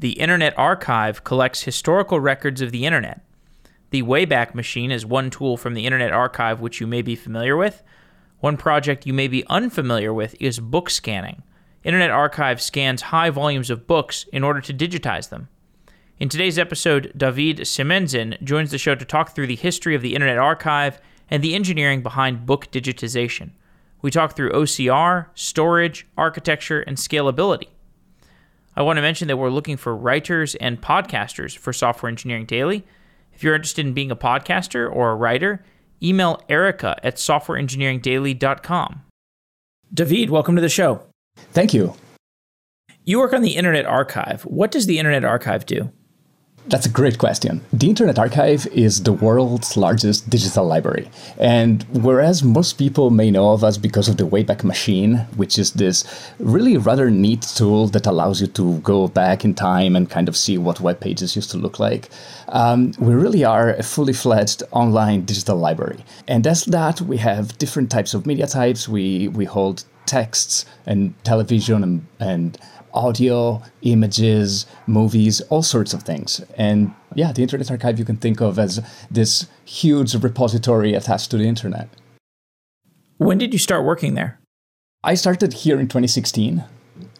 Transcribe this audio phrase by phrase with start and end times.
[0.00, 3.20] The Internet Archive collects historical records of the Internet.
[3.90, 7.56] The Wayback Machine is one tool from the Internet Archive which you may be familiar
[7.56, 7.82] with.
[8.38, 11.42] One project you may be unfamiliar with is book scanning.
[11.82, 15.48] Internet Archive scans high volumes of books in order to digitize them.
[16.20, 20.14] In today's episode, David Semenzin joins the show to talk through the history of the
[20.14, 23.50] Internet Archive and the engineering behind book digitization.
[24.00, 27.70] We talk through OCR, storage, architecture, and scalability.
[28.78, 32.86] I want to mention that we're looking for writers and podcasters for Software Engineering Daily.
[33.32, 35.64] If you're interested in being a podcaster or a writer,
[36.00, 39.02] email erica at softwareengineeringdaily.com.
[39.92, 41.02] David, welcome to the show.
[41.50, 41.92] Thank you.
[43.02, 44.42] You work on the Internet Archive.
[44.42, 45.90] What does the Internet Archive do?
[46.68, 47.62] That's a great question.
[47.72, 51.10] The Internet Archive is the world's largest digital library.
[51.38, 55.72] And whereas most people may know of us because of the Wayback Machine, which is
[55.72, 56.04] this
[56.38, 60.36] really rather neat tool that allows you to go back in time and kind of
[60.36, 62.10] see what web pages used to look like,
[62.48, 66.04] um, we really are a fully fledged online digital library.
[66.26, 68.86] And as that, we have different types of media types.
[68.86, 72.58] We, we hold texts and television and, and
[72.98, 76.40] audio, images, movies, all sorts of things.
[76.56, 81.38] And yeah, the Internet Archive you can think of as this huge repository attached to
[81.38, 81.88] the internet.
[83.18, 84.38] When did you start working there?
[85.04, 86.64] I started here in 2016.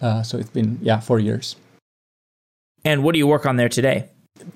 [0.00, 1.56] Uh, so it's been, yeah, four years.
[2.84, 4.08] And what do you work on there today?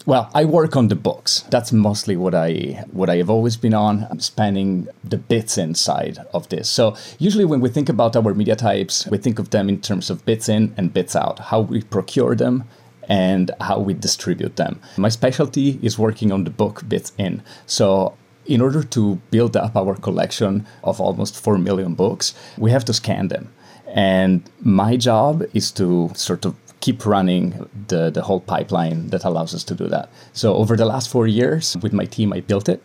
[0.06, 1.44] Well, I work on the books.
[1.50, 4.06] That's mostly what I what I have always been on.
[4.10, 6.68] I'm spanning the bits inside of this.
[6.68, 10.10] So usually when we think about our media types, we think of them in terms
[10.10, 12.64] of bits in and bits out, how we procure them
[13.08, 14.80] and how we distribute them.
[14.96, 17.42] My specialty is working on the book bits in.
[17.66, 18.14] So
[18.46, 22.92] in order to build up our collection of almost 4 million books, we have to
[22.92, 23.52] scan them.
[23.86, 29.54] And my job is to sort of keep running the, the whole pipeline that allows
[29.54, 30.10] us to do that.
[30.34, 32.82] So over the last four years, with my team, I built it.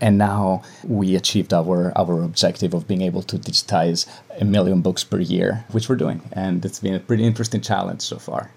[0.00, 4.08] And now we achieved our, our objective of being able to digitize
[4.40, 6.22] a million books per year, which we're doing.
[6.32, 8.50] And it's been a pretty interesting challenge so far.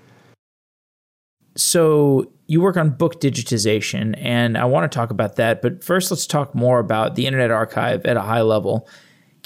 [1.57, 5.61] So you work on book digitization, and I want to talk about that.
[5.61, 8.88] But first, let's talk more about the Internet Archive at a high level.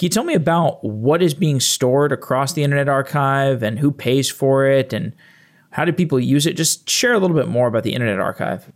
[0.02, 3.92] Can you tell me about what is being stored across the Internet Archive and who
[3.92, 5.14] pays for it and
[5.70, 6.58] how do people use it?
[6.58, 8.72] Just share a little bit more about the Internet Archive.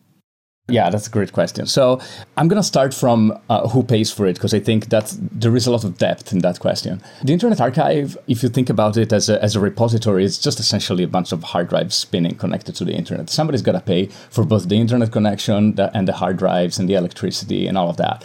[0.68, 1.66] Yeah, that's a great question.
[1.66, 2.00] So
[2.38, 5.56] I'm going to start from uh, who pays for it because I think that there
[5.56, 7.02] is a lot of depth in that question.
[7.24, 10.60] The Internet Archive, if you think about it as a, as a repository, it's just
[10.60, 13.32] essentially a bunch of hard drives spinning connected to the internet.
[13.32, 16.94] Somebody's got to pay for both the internet connection and the hard drives and the
[16.94, 18.24] electricity and all of that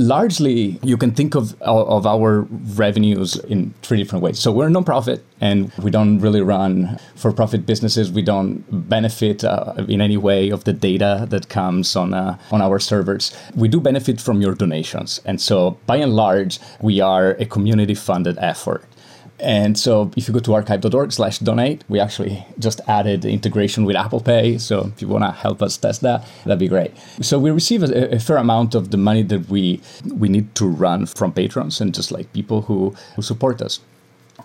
[0.00, 2.46] largely you can think of of our
[2.76, 4.38] revenues in three different ways.
[4.38, 8.10] So we're a nonprofit, and we don't really run for-profit businesses.
[8.10, 12.62] We don't benefit uh, in any way of the data that comes on uh, on
[12.62, 13.36] our servers.
[13.54, 18.38] We do benefit from your donations, and so by and large, we are a community-funded
[18.38, 18.84] effort.
[19.42, 23.96] And so if you go to archive.org slash donate, we actually just added integration with
[23.96, 24.58] Apple Pay.
[24.58, 26.92] So if you want to help us test that, that'd be great.
[27.20, 29.80] So we receive a, a, fair amount of the money that we
[30.14, 33.80] we need to run from patrons and just like people who, who support us.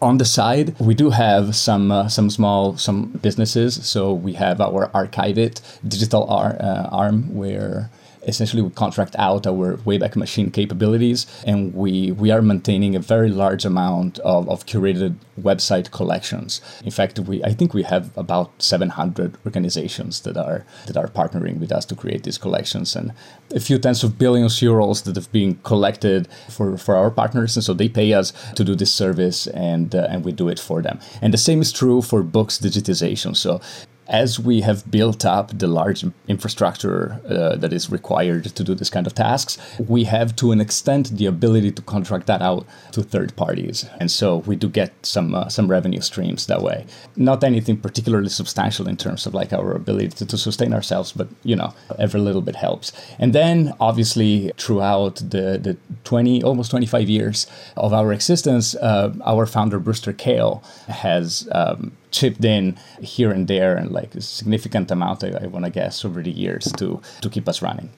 [0.01, 3.85] On the side, we do have some uh, some small some businesses.
[3.87, 7.89] So we have our Archive It digital ar- uh, arm where
[8.25, 13.29] essentially we contract out our Wayback Machine capabilities, and we we are maintaining a very
[13.29, 16.61] large amount of, of curated website collections.
[16.83, 21.59] In fact, we I think we have about 700 organizations that are that are partnering
[21.59, 23.13] with us to create these collections, and
[23.53, 27.55] a few tens of billions of URLs that have been collected for, for our partners,
[27.55, 30.59] and so they pay us to do this service, and uh, and we do it
[30.59, 30.99] for them.
[31.21, 33.35] And the same is true for books digitization.
[33.35, 33.61] So
[34.07, 38.89] as we have built up the large infrastructure uh, that is required to do this
[38.89, 43.01] kind of tasks, we have to an extent the ability to contract that out to
[43.01, 46.85] third parties, and so we do get some uh, some revenue streams that way.
[47.15, 51.27] Not anything particularly substantial in terms of like our ability to, to sustain ourselves, but
[51.43, 52.91] you know every little bit helps.
[53.19, 59.13] And then obviously throughout the the twenty almost twenty five years of our existence, uh,
[59.25, 64.91] our founder Brewster Kahle has um, chipped in here and there and like a significant
[64.91, 67.89] amount, I, I want to guess, over the years to, to keep us running.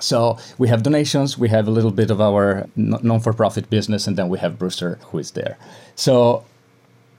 [0.00, 4.28] So we have donations, we have a little bit of our non-for-profit business, and then
[4.28, 5.56] we have Brewster who is there.
[5.94, 6.44] So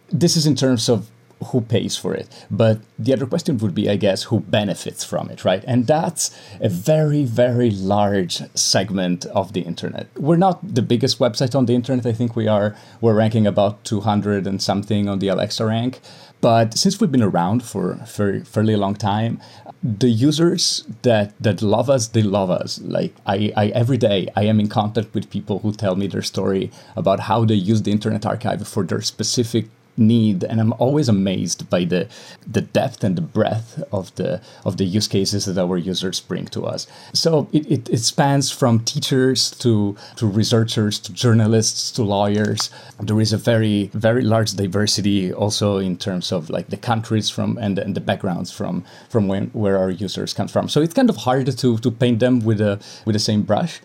[0.09, 1.09] this is in terms of
[1.45, 2.27] who pays for it.
[2.49, 5.63] But the other question would be, I guess, who benefits from it, right?
[5.67, 10.07] And that's a very, very large segment of the internet.
[10.17, 12.05] We're not the biggest website on the internet.
[12.05, 15.99] I think we are, we're ranking about 200 and something on the Alexa rank.
[16.39, 19.39] But since we've been around for a fairly long time,
[19.83, 22.79] the users that that love us, they love us.
[22.81, 26.21] Like I, I every day I am in contact with people who tell me their
[26.21, 31.09] story about how they use the Internet Archive for their specific need and i'm always
[31.09, 32.07] amazed by the
[32.45, 36.45] the depth and the breadth of the of the use cases that our users bring
[36.47, 36.87] to us.
[37.13, 42.69] So it, it, it spans from teachers to to researchers to journalists to lawyers.
[42.99, 47.57] There is a very very large diversity also in terms of like the countries from
[47.57, 50.69] and, and the backgrounds from from when, where our users come from.
[50.69, 53.81] So it's kind of hard to to paint them with a with the same brush.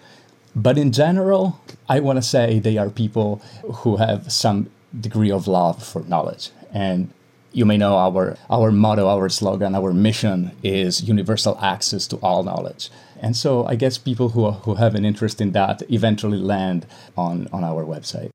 [0.55, 3.41] But in general, I want to say they are people
[3.81, 4.69] who have some
[4.99, 6.51] degree of love for knowledge.
[6.73, 7.11] And
[7.53, 12.43] you may know our, our motto, our slogan, our mission is universal access to all
[12.43, 12.91] knowledge.
[13.21, 16.87] And so I guess people who, who have an interest in that eventually land
[17.17, 18.31] on, on our website.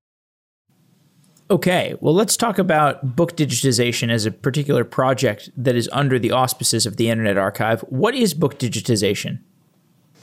[1.50, 6.32] Okay, well, let's talk about book digitization as a particular project that is under the
[6.32, 7.82] auspices of the Internet Archive.
[7.82, 9.40] What is book digitization?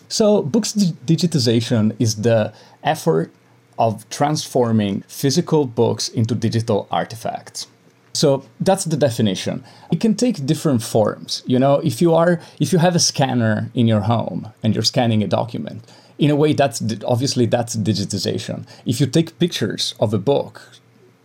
[0.08, 2.52] So, books digitization is the
[2.82, 3.32] effort
[3.78, 7.66] of transforming physical books into digital artifacts.
[8.14, 9.64] So that's the definition.
[9.90, 11.42] It can take different forms.
[11.46, 14.84] You know, if you are if you have a scanner in your home and you're
[14.84, 15.82] scanning a document,
[16.18, 18.66] in a way that's obviously that's digitization.
[18.86, 20.62] If you take pictures of a book,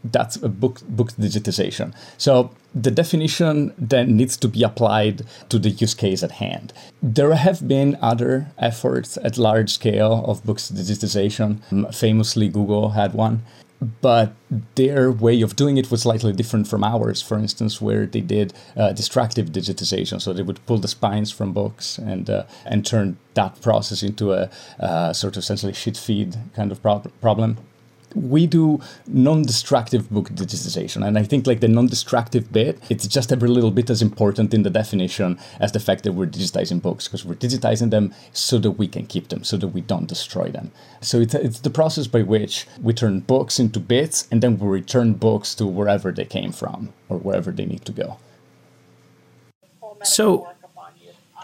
[0.03, 1.93] that's a book book digitization.
[2.17, 6.73] So the definition then needs to be applied to the use case at hand.
[7.01, 11.59] There have been other efforts at large scale of books digitization.
[11.71, 13.43] Um, famously, Google had one,
[14.01, 14.33] but
[14.75, 17.21] their way of doing it was slightly different from ours.
[17.21, 21.53] For instance, where they did uh, destructive digitization, so they would pull the spines from
[21.53, 24.49] books and uh, and turn that process into a
[24.79, 27.57] uh, sort of essentially sheet feed kind of pro- problem
[28.15, 33.49] we do non-destructive book digitization and i think like the non-destructive bit it's just every
[33.49, 37.23] little bit as important in the definition as the fact that we're digitizing books because
[37.23, 40.71] we're digitizing them so that we can keep them so that we don't destroy them
[41.01, 44.67] so it's, it's the process by which we turn books into bits and then we
[44.67, 48.17] return books to wherever they came from or wherever they need to go
[50.03, 50.47] so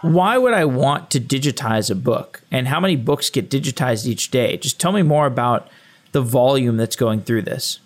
[0.02, 2.42] why would I want to digitize a book?
[2.50, 4.56] And how many books get digitized each day?
[4.56, 5.68] Just tell me more about
[6.16, 7.78] the volume that's going through this?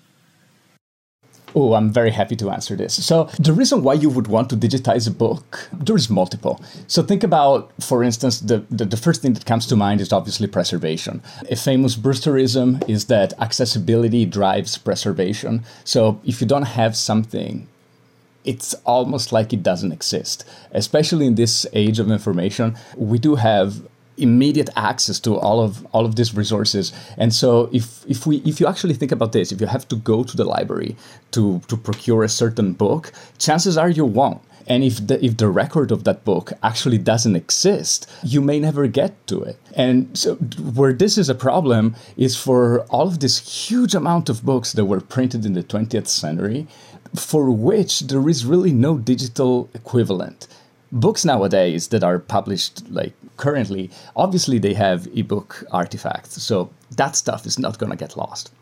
[1.52, 3.04] Oh, I'm very happy to answer this.
[3.04, 6.62] So, the reason why you would want to digitize a book, there's multiple.
[6.86, 10.12] So, think about, for instance, the, the, the, first thing that comes to mind is
[10.12, 11.22] obviously preservation.
[11.50, 15.64] A famous Brewsterism is that accessibility drives preservation.
[15.82, 17.66] So, if you don't have something,
[18.44, 20.44] it's almost like it doesn't exist.
[20.70, 23.82] Especially in this age of information, we do have
[24.16, 26.92] immediate access to all of all of these resources.
[27.16, 29.96] And so if if we if you actually think about this if you have to
[29.96, 30.96] go to the library
[31.32, 34.42] to to procure a certain book chances are you won't.
[34.66, 38.86] And if the if the record of that book actually doesn't exist you may never
[38.86, 39.56] get to it.
[39.74, 40.34] And so
[40.76, 44.84] where this is a problem is for all of this huge amount of books that
[44.84, 46.66] were printed in the 20th century
[47.14, 50.46] for which there is really no digital equivalent
[50.92, 57.46] books nowadays that are published like currently obviously they have ebook artifacts so that stuff
[57.46, 58.52] is not going to get lost.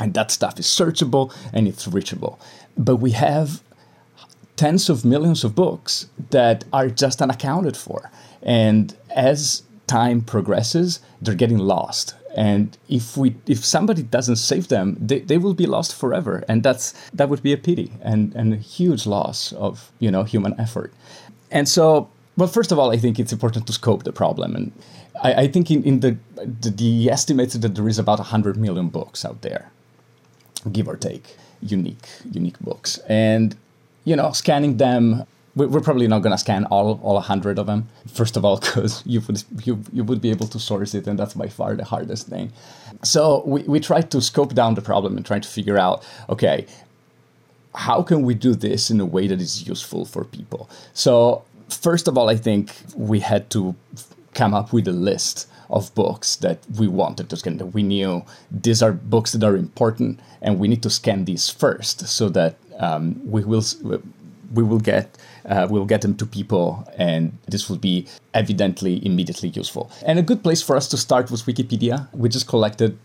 [0.00, 2.38] And that stuff is searchable and it's reachable.
[2.76, 3.62] But we have
[4.56, 8.10] tens of millions of books that are just unaccounted for.
[8.42, 12.14] And as time progresses they're getting lost.
[12.36, 16.44] And if we if somebody doesn't save them they, they will be lost forever.
[16.48, 20.22] And that's that would be a pity and and a huge loss of you know
[20.22, 20.92] human effort
[21.50, 24.54] and so, well, first of all, I think it's important to scope the problem.
[24.54, 24.72] And
[25.22, 28.88] I, I think in, in the, the, the estimates that there is about 100 million
[28.88, 29.70] books out there,
[30.70, 32.98] give or take, unique, unique books.
[33.08, 33.56] And,
[34.04, 35.24] you know, scanning them,
[35.54, 37.88] we're probably not going to scan all, all 100 of them.
[38.06, 41.18] First of all, because you would, you, you would be able to source it, and
[41.18, 42.52] that's by far the hardest thing.
[43.02, 46.66] So we, we tried to scope down the problem and try to figure out, okay,
[47.78, 50.68] how can we do this in a way that is useful for people?
[50.94, 53.76] So, first of all, I think we had to
[54.34, 58.24] come up with a list of books that we wanted to scan that we knew
[58.50, 62.56] these are books that are important and we need to scan these first so that
[62.78, 63.64] um, we will
[64.54, 69.50] we will get uh, we'll get them to people and this will be evidently immediately
[69.50, 72.96] useful and a good place for us to start was wikipedia we just collected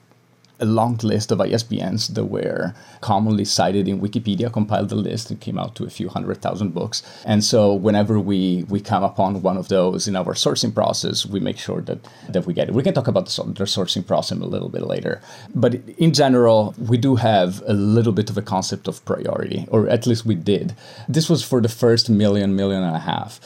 [0.60, 5.41] a long list of ISBNs that were commonly cited in Wikipedia, compiled the list, and
[5.41, 7.01] came out to a few hundred thousand books.
[7.25, 11.39] And so whenever we, we come upon one of those in our sourcing process, we
[11.39, 12.75] make sure that, that we get it.
[12.75, 15.22] We can talk about the, the sourcing process a little bit later.
[15.53, 19.89] But in general, we do have a little bit of a concept of priority, or
[19.89, 20.75] at least we did.
[21.10, 23.39] This was for the first million, million and a half.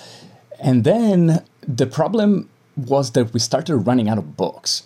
[0.60, 4.84] And then the problem was that we started running out of books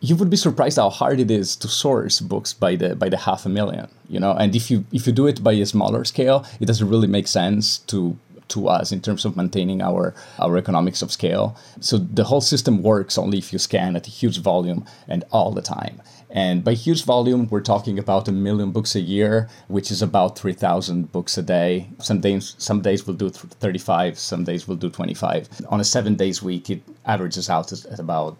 [0.00, 3.16] you would be surprised how hard it is to source books by the by the
[3.16, 4.32] half a million you know?
[4.32, 7.26] And if you if you do it by a smaller scale it doesn't really make
[7.26, 8.16] sense to
[8.48, 11.56] to us in terms of maintaining our our economics of scale.
[11.80, 15.52] So the whole system works only if you scan at a huge volume and all
[15.52, 16.00] the time.
[16.30, 20.38] And by huge volume we're talking about a million books a year which is about
[20.38, 21.88] 3000 books a day.
[21.98, 26.14] Some days some days we'll do 35 some days we'll do 25 on a 7
[26.16, 28.36] days week it averages out at about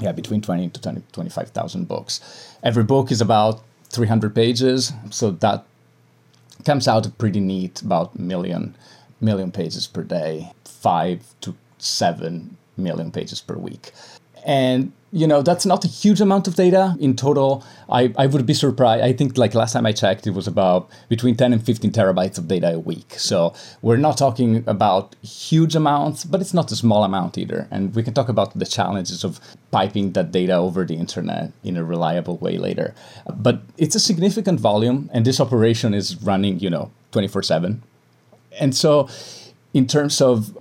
[0.00, 2.56] yeah, between 20 to 20, 25,000 books.
[2.62, 5.64] Every book is about 300 pages, so that
[6.64, 8.74] comes out pretty neat, about million
[9.20, 13.92] million pages per day, five to seven million pages per week.
[14.44, 16.96] And you know that's not a huge amount of data.
[17.00, 19.02] In total I, I would be surprised.
[19.02, 22.38] I think like last time i checked it was about between 10 and 15 terabytes
[22.38, 23.14] of data a week.
[23.16, 27.66] So we're not talking about huge amounts but it's not a small amount either.
[27.70, 31.76] And we can talk about the challenges of piping that data over the internet in
[31.76, 32.94] a reliable way later.
[33.34, 37.82] But it's a significant volume and this operation is running you know 24 7
[38.60, 39.08] and so
[39.72, 40.56] in terms of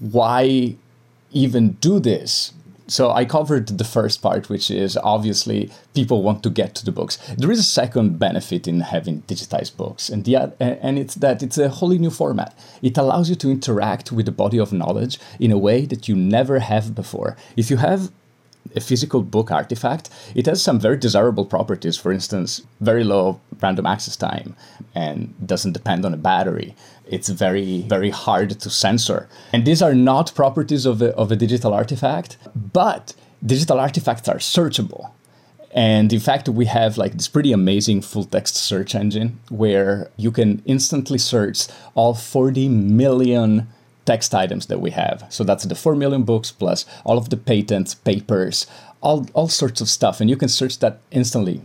[0.00, 0.76] why
[1.32, 2.52] even do this
[2.88, 6.92] so I covered the first part, which is obviously people want to get to the
[6.92, 7.18] books.
[7.36, 11.58] There is a second benefit in having digitized books, and the and it's that it's
[11.58, 12.58] a wholly new format.
[12.82, 16.16] It allows you to interact with the body of knowledge in a way that you
[16.16, 17.36] never have before.
[17.56, 18.10] If you have
[18.74, 21.96] a physical book artifact, it has some very desirable properties.
[21.96, 24.54] For instance, very low random access time
[24.94, 26.74] and doesn't depend on a battery.
[27.06, 29.28] It's very, very hard to censor.
[29.52, 34.36] And these are not properties of a, of a digital artifact, but digital artifacts are
[34.36, 35.10] searchable.
[35.72, 40.30] And in fact, we have like this pretty amazing full text search engine where you
[40.30, 43.68] can instantly search all 40 million
[44.08, 45.26] text items that we have.
[45.28, 48.66] So that's the 4 million books plus all of the patents, papers,
[49.02, 50.20] all, all sorts of stuff.
[50.20, 51.60] And you can search that instantly.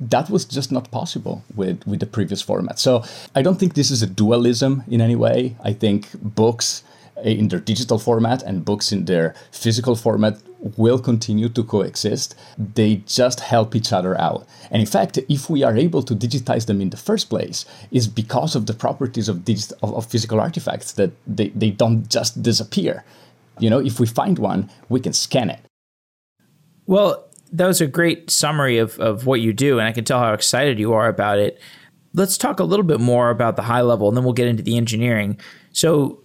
[0.00, 2.80] That was just not possible with, with the previous format.
[2.80, 3.04] So
[3.36, 5.56] I don't think this is a dualism in any way.
[5.62, 6.82] I think books
[7.22, 10.38] in their digital format and books in their physical format
[10.76, 12.34] will continue to coexist.
[12.56, 14.46] They just help each other out.
[14.70, 18.08] And in fact, if we are able to digitize them in the first place, is
[18.08, 22.42] because of the properties of, digit- of, of physical artifacts that they, they don't just
[22.42, 23.04] disappear.
[23.58, 25.60] You know, if we find one, we can scan it.
[26.86, 30.18] Well, that was a great summary of, of what you do, and I can tell
[30.18, 31.60] how excited you are about it.
[32.14, 34.62] Let's talk a little bit more about the high level, and then we'll get into
[34.62, 35.38] the engineering.
[35.72, 36.23] So,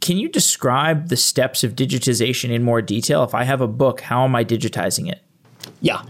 [0.00, 3.24] can you describe the steps of digitization in more detail?
[3.24, 5.20] If I have a book, how am I digitizing it?
[5.80, 6.02] Yeah.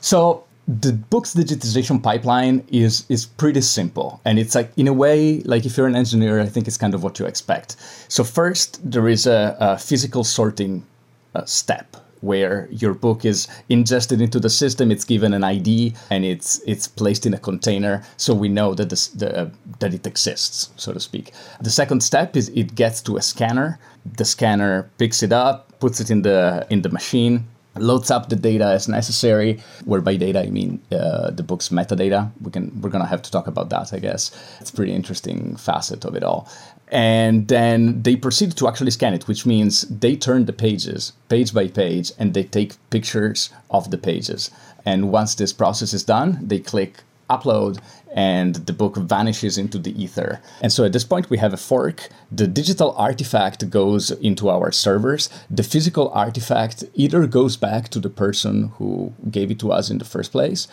[0.00, 5.40] So the book's digitization pipeline is is pretty simple and it's like in a way
[5.40, 7.74] like if you're an engineer i think it's kind of what you expect
[8.06, 10.86] so first there is a, a physical sorting
[11.34, 14.90] uh, step where your book is ingested into the system.
[14.90, 18.90] It's given an ID and it's it's placed in a container, so we know that
[18.90, 21.32] this, the that it exists, so to speak.
[21.60, 23.78] The second step is it gets to a scanner.
[24.16, 27.46] The scanner picks it up, puts it in the in the machine,
[27.76, 29.60] loads up the data as necessary.
[29.84, 32.30] Where by data I mean uh, the book's metadata.
[32.42, 34.30] We can we're gonna have to talk about that, I guess.
[34.60, 36.48] It's a pretty interesting facet of it all
[36.90, 41.54] and then they proceed to actually scan it, which means they turn the pages page
[41.54, 44.50] by page and they take pictures of the pages.
[44.84, 47.78] And once this process is done, they click upload
[48.12, 50.40] and the book vanishes into the ether.
[50.60, 52.08] And so at this point, we have a fork.
[52.32, 55.30] The digital artifact goes into our servers.
[55.48, 59.98] The physical artifact either goes back to the person who gave it to us in
[59.98, 60.66] the first place,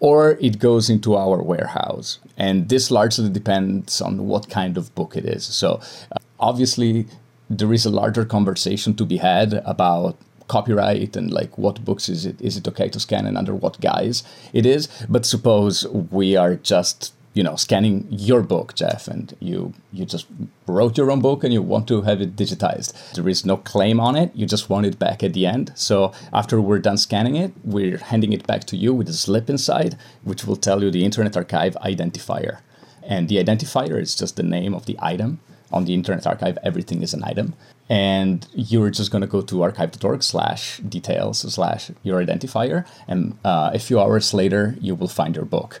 [0.00, 2.18] or it goes into our warehouse.
[2.36, 5.44] And this largely depends on what kind of book it is.
[5.44, 5.80] So,
[6.10, 7.06] uh, obviously,
[7.50, 10.16] there is a larger conversation to be had about
[10.48, 13.80] copyright and like what books is it is it okay to scan and under what
[13.80, 19.36] guise it is but suppose we are just you know scanning your book jeff and
[19.40, 20.26] you you just
[20.66, 24.00] wrote your own book and you want to have it digitized there is no claim
[24.00, 27.36] on it you just want it back at the end so after we're done scanning
[27.36, 30.90] it we're handing it back to you with a slip inside which will tell you
[30.90, 32.58] the internet archive identifier
[33.02, 35.40] and the identifier is just the name of the item
[35.72, 37.54] on the Internet Archive, everything is an item.
[37.88, 42.86] And you're just going to go to archive.org slash details slash your identifier.
[43.08, 45.80] And uh, a few hours later, you will find your book.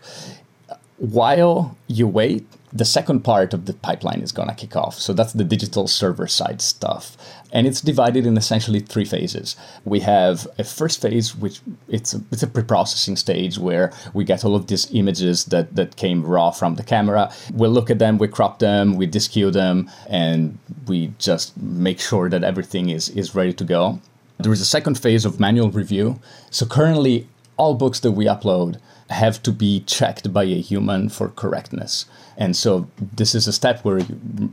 [1.00, 4.94] While you wait, the second part of the pipeline is going to kick off.
[4.96, 7.16] So that's the digital server side stuff.
[7.52, 9.56] And it's divided in essentially three phases.
[9.86, 14.44] We have a first phase, which it's a, it's a pre-processing stage where we get
[14.44, 17.32] all of these images that, that came raw from the camera.
[17.52, 22.28] We look at them, we crop them, we deskew them, and we just make sure
[22.28, 24.00] that everything is, is ready to go.
[24.38, 26.20] There is a second phase of manual review.
[26.50, 27.26] So currently,
[27.56, 28.78] all books that we upload
[29.10, 32.06] have to be checked by a human for correctness.
[32.36, 34.00] And so this is a step where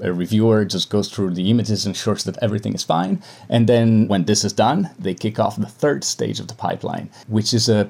[0.02, 3.22] a reviewer just goes through the images, and ensures that everything is fine.
[3.50, 7.10] And then when this is done, they kick off the third stage of the pipeline,
[7.28, 7.90] which is a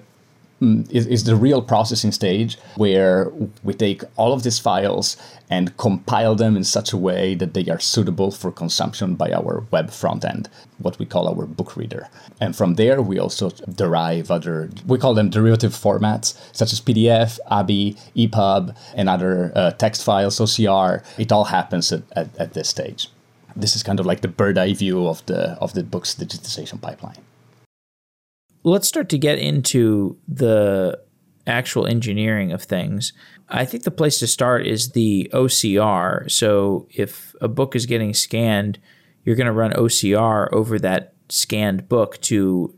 [0.61, 3.31] is, is the real processing stage where
[3.63, 5.17] we take all of these files
[5.49, 9.63] and compile them in such a way that they are suitable for consumption by our
[9.71, 10.49] web front end,
[10.79, 12.09] what we call our book reader.
[12.41, 17.39] And from there, we also derive other, we call them derivative formats, such as PDF,
[17.51, 21.03] ABBYY, EPUB, and other uh, text files, OCR.
[21.17, 23.09] It all happens at, at, at this stage.
[23.55, 26.81] This is kind of like the bird eye view of the, of the book's digitization
[26.81, 27.26] pipeline
[28.69, 30.99] let's start to get into the
[31.45, 33.13] actual engineering of things.
[33.49, 36.29] I think the place to start is the OCR.
[36.29, 38.79] So if a book is getting scanned,
[39.23, 42.73] you're going to run OCR over that scanned book to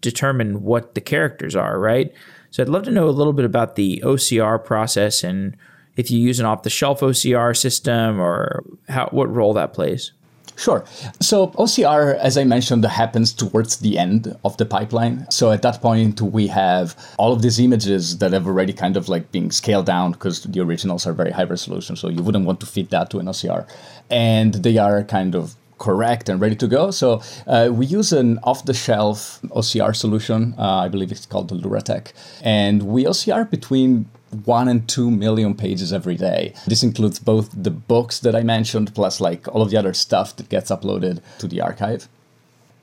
[0.00, 2.12] determine what the characters are, right?
[2.50, 5.56] So I'd love to know a little bit about the OCR process and
[5.96, 10.12] if you use an off-the-shelf OCR system or how what role that plays.
[10.60, 10.84] Sure.
[11.20, 15.24] So OCR, as I mentioned, happens towards the end of the pipeline.
[15.30, 19.08] So at that point, we have all of these images that have already kind of
[19.08, 21.96] like being scaled down because the originals are very high resolution.
[21.96, 23.66] So you wouldn't want to feed that to an OCR.
[24.10, 26.92] And they are kind of correct and ready to go.
[26.92, 30.54] So uh, we use an off-the-shelf OCR solution.
[30.56, 34.06] Uh, I believe it's called the Luratech, and we OCR between
[34.44, 36.54] one and two million pages every day.
[36.66, 40.36] This includes both the books that I mentioned, plus like all of the other stuff
[40.36, 42.08] that gets uploaded to the archive.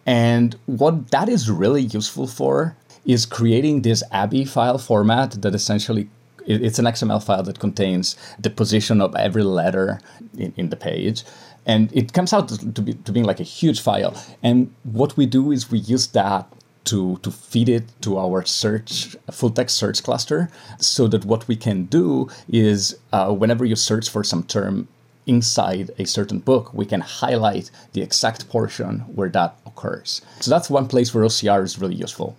[0.06, 2.76] And what that is really useful for
[3.06, 6.10] is creating this ABBYY file format that essentially
[6.48, 10.00] it's an XML file that contains the position of every letter
[10.38, 11.24] in, in the page.
[11.66, 14.16] And it comes out to, to, be, to being like a huge file.
[14.42, 16.48] And what we do is we use that
[16.86, 21.58] to, to feed it to our search full text search cluster so that what we
[21.58, 24.88] can do is uh, whenever you search for some term
[25.26, 30.22] inside a certain book, we can highlight the exact portion where that occurs.
[30.40, 32.38] So that's one place where OCR is really useful.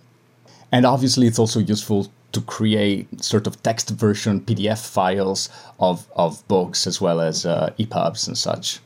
[0.71, 6.47] And obviously, it's also useful to create sort of text version PDF files of, of
[6.47, 8.79] books as well as uh, EPUBs and such.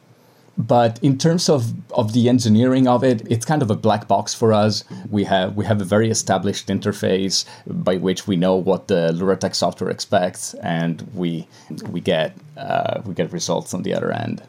[0.57, 4.35] But in terms of, of the engineering of it, it's kind of a black box
[4.35, 4.83] for us.
[5.09, 9.55] We have we have a very established interface by which we know what the Luratech
[9.55, 11.47] software expects, and we
[11.89, 14.43] we get uh, we get results on the other end.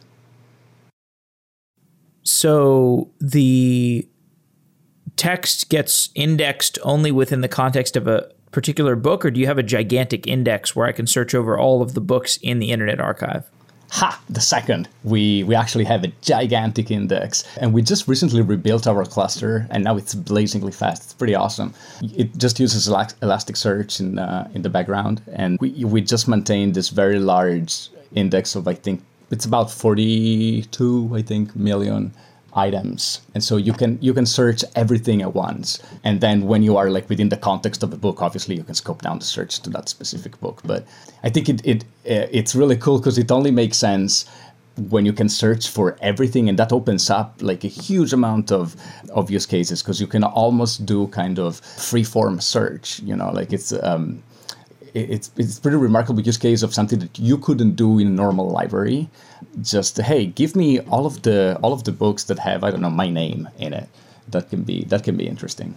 [2.23, 4.07] So the
[5.17, 9.59] text gets indexed only within the context of a particular book, or do you have
[9.59, 13.01] a gigantic index where I can search over all of the books in the Internet
[13.01, 13.45] Archive?
[13.95, 17.45] ha, the second, we, we actually have a gigantic index.
[17.59, 21.05] And we just recently rebuilt our cluster, and now it's blazingly fast.
[21.05, 21.73] It's pretty awesome.
[22.17, 26.89] It just uses Elasticsearch in, uh, in the background, and we, we just maintain this
[26.89, 32.13] very large index of, I think, it's about 42, I think, million
[32.55, 33.21] items.
[33.35, 35.83] And so you can you can search everything at once.
[36.05, 38.75] And then when you are like within the context of the book obviously you can
[38.75, 40.61] scope down the search to that specific book.
[40.65, 40.87] But
[41.23, 44.27] i think it, it uh, it's really cool because it only makes sense
[44.91, 48.77] when you can search for everything and that opens up like a huge amount of
[49.11, 53.31] of use cases because you can almost do kind of free form search you know?
[53.31, 54.23] Like it's um
[54.95, 58.49] it's it's pretty remarkable use case of something that you couldn't do in a normal
[58.49, 59.09] library.
[59.61, 62.81] Just hey, give me all of the all of the books that have I don't
[62.81, 63.89] know my name in it.
[64.29, 65.77] That can be that can be interesting.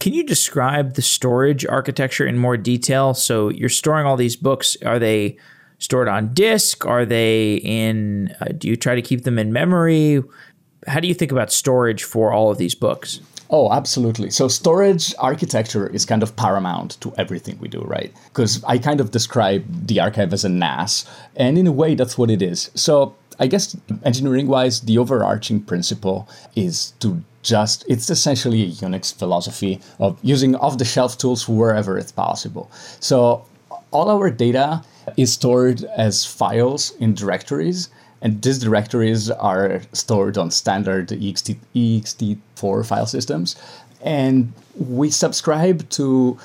[0.00, 3.14] Can you describe the storage architecture in more detail?
[3.14, 4.76] So you're storing all these books.
[4.86, 5.36] Are they
[5.78, 6.86] stored on disk?
[6.86, 8.34] Are they in?
[8.40, 10.22] Uh, do you try to keep them in memory?
[10.86, 13.20] How do you think about storage for all of these books?
[13.50, 14.30] Oh, absolutely.
[14.30, 18.12] So storage architecture is kind of paramount to everything we do, right?
[18.26, 22.18] Because I kind of describe the archive as a NAS, and in a way, that's
[22.18, 22.70] what it is.
[22.74, 29.14] So I guess engineering wise, the overarching principle is to just, it's essentially a Unix
[29.14, 32.70] philosophy of using off the shelf tools wherever it's possible.
[33.00, 33.46] So
[33.92, 34.82] all our data
[35.16, 37.88] is stored as files in directories
[38.20, 43.56] And these directories are stored on standard ext, ext4 file systems.
[44.02, 46.38] And we subscribe to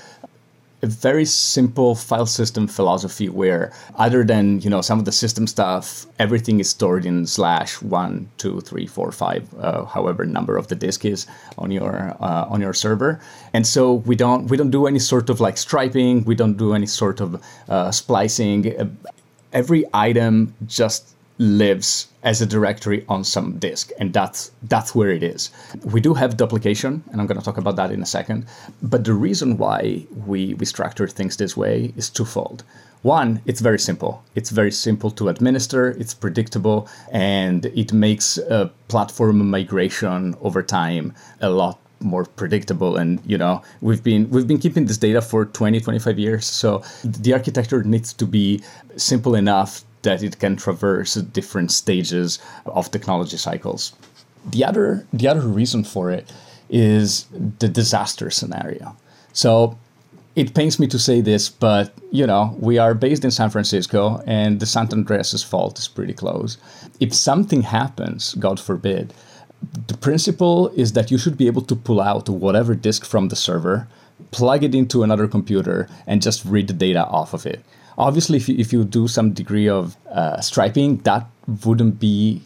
[0.84, 5.48] a very simple file system philosophy where other than you know some of the system
[5.48, 10.68] stuff everything is stored in slash one two three four five uh, however number of
[10.68, 11.26] the disk is
[11.58, 13.20] on your uh, on your server.
[13.54, 16.26] And so we don't we don't do any sort of like striping.
[16.26, 18.98] We don't do any sort of uh, splicing.
[19.54, 25.24] Every item just lives as a directory on some disk and that's that's where it
[25.24, 25.52] is.
[25.84, 28.46] We do have duplication and i'm going to talk about that in a second
[28.82, 32.64] but the reason why we we structure things this way is twofold.
[33.02, 34.24] One it's very simple.
[34.36, 41.14] It's very simple to administer it's predictable and it makes a platform migration over time
[41.42, 45.46] a lot more predictable and you know we've been we've been keeping this data for
[45.46, 48.62] 20 25 years so the architecture needs to be
[48.98, 53.94] simple enough that it can traverse different stages of technology cycles.
[54.46, 56.32] The other the other reason for it
[56.70, 57.26] is
[57.60, 58.96] the disaster scenario.
[59.34, 59.78] So
[60.36, 64.22] it pains me to say this, but you know, we are based in San Francisco
[64.26, 66.58] and the San Andreas fault is pretty close.
[67.00, 69.14] If something happens, God forbid,
[69.88, 73.36] the principle is that you should be able to pull out whatever disk from the
[73.36, 73.88] server,
[74.32, 77.64] plug it into another computer, and just read the data off of it.
[77.98, 81.28] Obviously, if you, if you do some degree of uh, striping, that
[81.66, 82.42] wouldn't be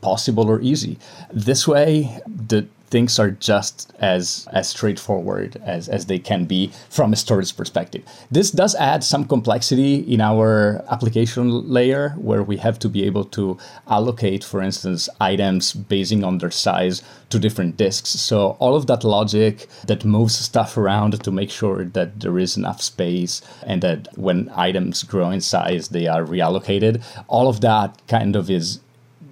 [0.00, 0.98] possible or easy.
[1.32, 7.12] This way, the things are just as as straightforward as, as they can be from
[7.12, 8.02] a storage perspective.
[8.30, 11.44] This does add some complexity in our application
[11.76, 16.50] layer where we have to be able to allocate, for instance, items basing on their
[16.50, 18.10] size to different disks.
[18.10, 22.56] So all of that logic that moves stuff around to make sure that there is
[22.56, 27.02] enough space and that when items grow in size, they are reallocated.
[27.26, 28.80] All of that kind of is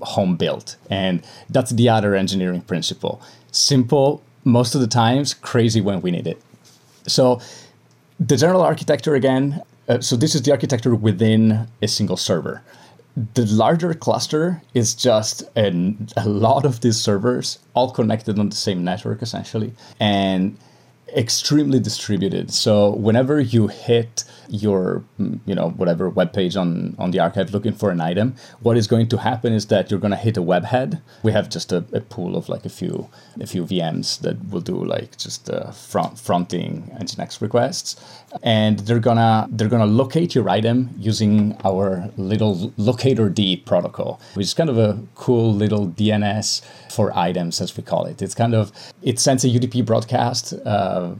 [0.02, 0.76] home built.
[0.88, 3.20] And that's the other engineering principle
[3.52, 6.40] simple most of the times, crazy when we need it.
[7.06, 7.40] So
[8.18, 12.62] the general architecture again, uh, so this is the architecture within a single server.
[13.34, 18.56] The larger cluster is just an, a lot of these servers all connected on the
[18.56, 19.72] same network essentially.
[19.98, 20.56] And
[21.16, 22.52] extremely distributed.
[22.52, 25.04] So whenever you hit your
[25.46, 28.86] you know whatever web page on on the archive looking for an item, what is
[28.86, 31.00] going to happen is that you're going to hit a web head.
[31.22, 33.08] We have just a, a, pool of like a few
[33.40, 37.96] a few VMs that will do like just uh, front fronting Nginx requests,
[38.42, 44.46] and they're gonna they're gonna locate your item using our little locator D protocol, which
[44.46, 48.20] is kind of a cool little DNS for items as we call it.
[48.22, 48.72] It's kind of
[49.02, 50.52] it sends a UDP broadcast.
[50.64, 51.14] Uh,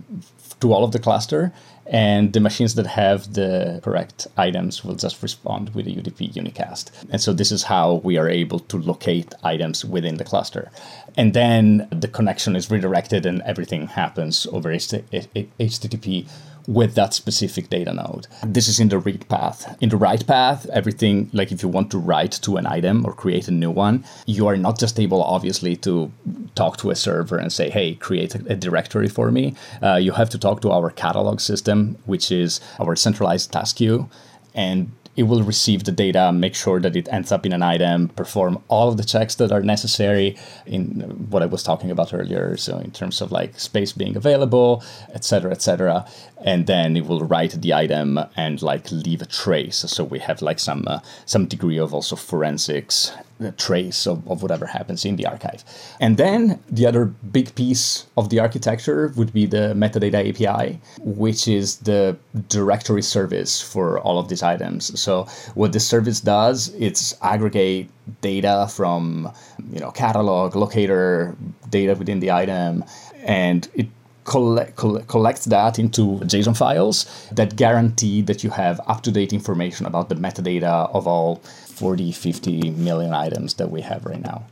[0.61, 1.53] to all of the cluster
[1.87, 6.91] and the machines that have the correct items will just respond with a UDP unicast.
[7.11, 10.71] And so this is how we are able to locate items within the cluster.
[11.17, 16.29] And then the connection is redirected and everything happens over HTTP
[16.67, 18.27] with that specific data node.
[18.45, 19.77] This is in the read path.
[19.81, 23.13] In the write path, everything, like if you want to write to an item or
[23.13, 26.13] create a new one, you are not just able, obviously, to
[26.55, 29.55] talk to a server and say, hey, create a, directory for me.
[29.83, 34.09] Uh, you have to talk to our catalog system, which is our centralized task queue.
[34.55, 38.09] And it will receive the data, make sure that it ends up in an item,
[38.11, 42.57] perform all of the checks that are necessary in what I was talking about earlier.
[42.57, 46.07] So in terms of like space being available, et cetera, et cetera.
[46.45, 49.79] And then it will write the item and like leave a trace.
[49.79, 53.13] So we have like some uh, some degree of also forensics
[53.57, 55.65] trace of, of whatever happens in the archive.
[55.99, 61.49] And then the other big piece of the architecture would be the metadata API, which
[61.49, 62.17] is the
[62.49, 65.01] directory service for all of these items.
[65.01, 65.25] So
[65.55, 67.89] what this service does, it's aggregate
[68.21, 69.33] data from
[69.73, 71.37] you know catalog, locator,
[71.71, 72.85] data within the item,
[73.23, 73.87] and it
[74.25, 79.33] collect, collect, collects that into JSON files that guarantee that you have up to date
[79.33, 84.45] information about the metadata of all 40, 50 million items that we have right now.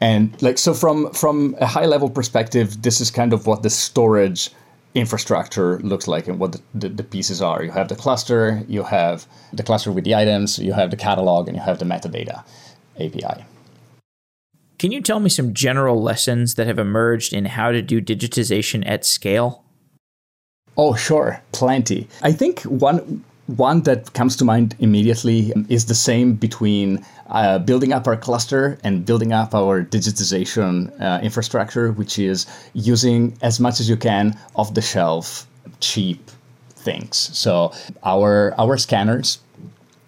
[0.00, 3.70] And like so from from a high level perspective, this is kind of what the
[3.70, 4.50] storage
[4.94, 7.62] infrastructure looks like and what the, the, the, pieces are.
[7.62, 11.46] You have the cluster, you have the cluster with the items, you have the catalog,
[11.46, 12.42] and you have the metadata
[12.96, 13.44] API.
[14.80, 18.82] Can you tell me some general lessons that have emerged in how to do digitization
[18.86, 19.62] at scale?
[20.74, 22.08] Oh, sure, plenty.
[22.22, 27.92] I think one one that comes to mind immediately is the same between uh, building
[27.92, 33.80] up our cluster and building up our digitization uh, infrastructure, which is using as much
[33.80, 35.46] as you can off the shelf,
[35.80, 36.30] cheap
[36.70, 37.18] things.
[37.36, 39.40] So our our scanners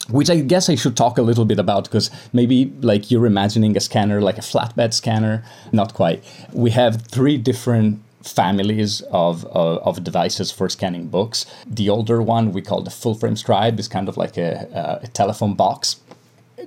[0.08, 3.76] which I guess I should talk a little bit about because maybe like you're imagining
[3.76, 5.44] a scanner like a flatbed scanner.
[5.72, 6.24] Not quite.
[6.52, 11.44] We have three different families of, of, of, devices for scanning books.
[11.66, 15.08] The older one we call the full frame scribe is kind of like a, a
[15.08, 15.96] telephone box.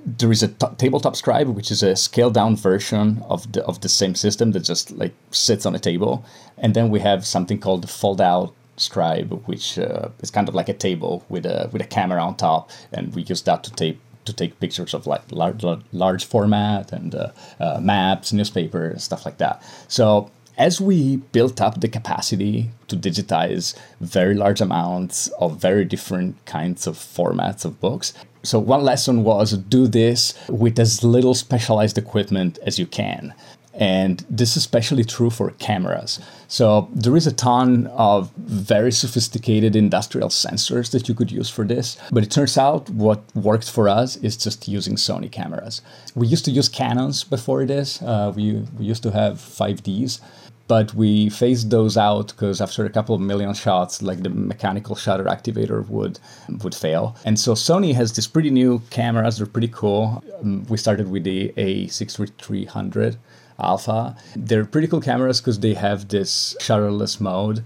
[0.04, 3.80] There is a t- tabletop scribe, which is a scaled down version of the of
[3.80, 6.24] the same system that just like sits on a table,
[6.58, 10.54] and then we have something called the fold out scribe, which uh, is kind of
[10.54, 13.70] like a table with a with a camera on top, and we use that to
[13.72, 19.24] take to take pictures of like large large format and uh, uh, maps, newspapers, stuff
[19.24, 19.62] like that.
[19.88, 26.42] So as we built up the capacity to digitize very large amounts of very different
[26.46, 31.98] kinds of formats of books, so one lesson was do this with as little specialized
[31.98, 33.34] equipment as you can.
[33.76, 36.18] And this is especially true for cameras.
[36.48, 41.64] So there is a ton of very sophisticated industrial sensors that you could use for
[41.64, 41.98] this.
[42.10, 45.82] But it turns out what worked for us is just using Sony cameras.
[46.14, 48.00] We used to use Canons before this.
[48.00, 50.20] Uh, we, we used to have 5Ds
[50.68, 54.96] but we phased those out because after a couple of million shots like the mechanical
[54.96, 56.18] shutter activator would
[56.62, 60.76] would fail and so sony has these pretty new cameras they're pretty cool um, we
[60.76, 63.16] started with the a6300
[63.58, 64.16] alpha.
[64.34, 67.62] They're pretty cool cameras because they have this shutterless mode.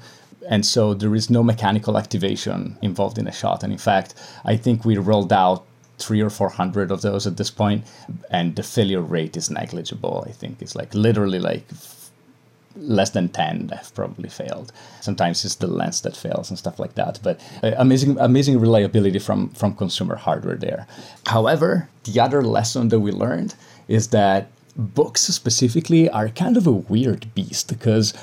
[0.49, 3.63] And so there is no mechanical activation involved in a shot.
[3.63, 5.65] And in fact, I think we rolled out
[5.99, 7.85] three or four hundred of those at this point,
[8.31, 10.25] and the failure rate is negligible.
[10.27, 11.65] I think it's like literally like
[12.77, 16.95] less than 10 have probably failed sometimes it's the lens that fails and stuff like
[16.95, 20.87] that but uh, amazing amazing reliability from from consumer hardware there
[21.27, 23.57] however the other lesson that we learned
[23.89, 28.15] is that books specifically are kind of a weird beast because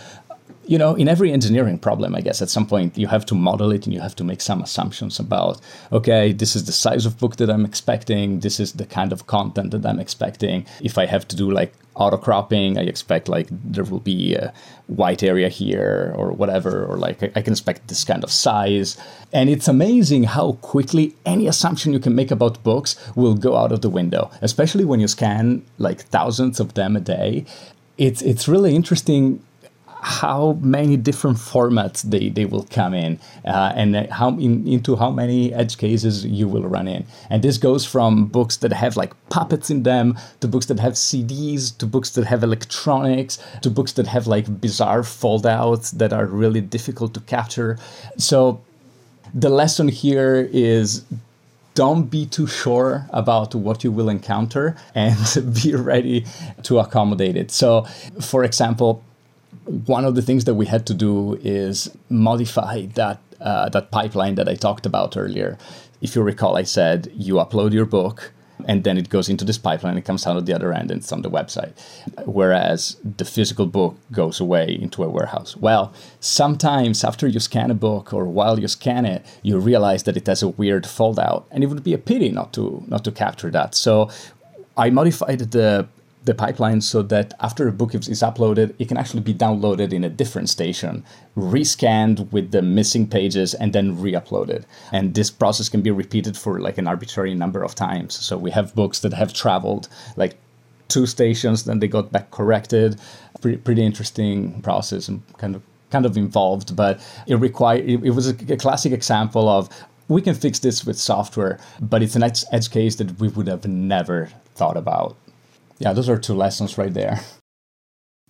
[0.67, 3.71] you know, in every engineering problem, I guess at some point you have to model
[3.71, 7.17] it and you have to make some assumptions about, okay, this is the size of
[7.17, 10.65] book that I'm expecting, this is the kind of content that I'm expecting.
[10.82, 14.53] If I have to do like auto cropping, I expect like there will be a
[14.88, 18.97] white area here or whatever, or like I can expect this kind of size.
[19.32, 23.71] And it's amazing how quickly any assumption you can make about books will go out
[23.71, 27.45] of the window, especially when you scan like thousands of them a day.
[27.97, 29.41] It's, it's really interesting
[30.01, 35.10] how many different formats they, they will come in uh, and how in, into how
[35.10, 39.13] many edge cases you will run in and this goes from books that have like
[39.29, 43.93] puppets in them to books that have cds to books that have electronics to books
[43.93, 47.77] that have like bizarre foldouts that are really difficult to capture
[48.17, 48.62] so
[49.33, 51.03] the lesson here is
[51.77, 55.15] don't be too sure about what you will encounter and
[55.63, 56.25] be ready
[56.63, 57.51] to accommodate it.
[57.51, 57.83] So,
[58.19, 59.03] for example,
[59.67, 64.36] one of the things that we had to do is modify that uh, that pipeline
[64.36, 65.58] that I talked about earlier.
[66.01, 68.34] If you recall, I said you upload your book
[68.65, 69.97] and then it goes into this pipeline.
[69.97, 71.73] It comes out of the other end and it's on the website.
[72.25, 75.56] Whereas the physical book goes away into a warehouse.
[75.56, 80.17] Well, sometimes after you scan a book or while you scan it, you realize that
[80.17, 83.12] it has a weird foldout, and it would be a pity not to not to
[83.12, 83.75] capture that.
[83.75, 84.10] So
[84.75, 85.88] I modified the
[86.27, 90.03] the pipeline so that after a book is, uploaded, it can actually be downloaded in
[90.03, 91.03] a different station,
[91.35, 94.65] rescanned with the missing pages, and then re-uploaded.
[94.91, 98.13] And this process can be repeated for like an arbitrary number of times.
[98.13, 99.87] So we have books that have traveled
[100.17, 100.37] like
[100.89, 102.99] two stations, then they got back corrected.
[103.41, 108.11] Pretty, pretty interesting process and kind of kind of involved, but it required it, it
[108.11, 109.69] was a, a classic example of
[110.09, 113.65] we can fix this with software, but it's an edge case that we would have
[113.67, 115.15] never thought about
[115.79, 117.19] yeah, those are two lessons right there.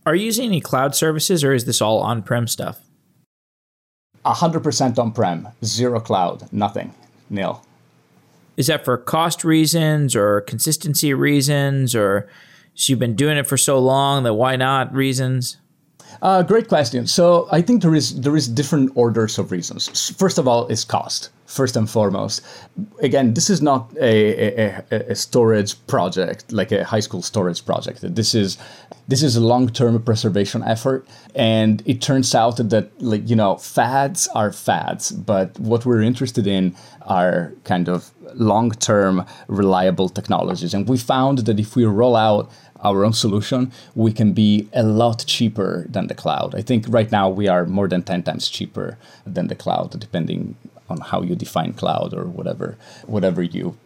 [0.06, 2.80] Are you using any cloud services or is this all on prem stuff?
[4.26, 6.94] 100% on prem, zero cloud, nothing,
[7.30, 7.62] nil.
[8.58, 12.28] Is that for cost reasons or consistency reasons or
[12.74, 15.58] so you've been doing it for so long that why not reasons?
[16.22, 17.08] Uh, great question.
[17.08, 20.10] So I think there is there is different orders of reasons.
[20.18, 22.42] First of all, is cost first and foremost.
[23.00, 28.00] Again, this is not a, a, a, storage project like a high school storage project.
[28.16, 28.58] This is
[29.08, 34.28] this is a long-term preservation effort, and it turns out that like you know fads
[34.36, 40.98] are fads, but what we're interested in are kind of long-term reliable technologies, and we
[40.98, 42.52] found that if we roll out
[42.84, 46.56] our own solution, we can be a lot cheaper than the cloud.
[46.56, 50.56] I think right now we are more than 10 times cheaper than the cloud, depending
[50.90, 53.78] on how you define cloud or whatever whatever you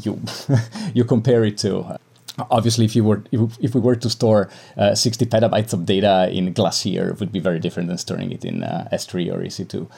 [0.00, 0.20] you
[0.94, 1.98] you compare it to
[2.50, 6.28] obviously if you were if, if we were to store uh, 60 petabytes of data
[6.30, 9.88] in glacier it would be very different than storing it in uh, s3 or ec2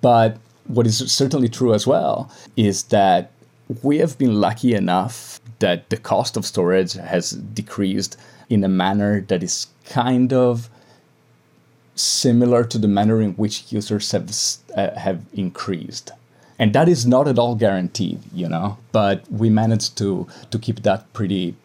[0.00, 3.30] but what is certainly true as well is that
[3.82, 8.18] we have been lucky enough that the cost of storage has decreased
[8.50, 10.68] in a manner that is kind of
[11.94, 14.28] similar to the manner in which users have
[14.76, 16.10] uh, have increased
[16.58, 20.82] and that is not at all guaranteed you know but we managed to to keep
[20.82, 21.56] that pretty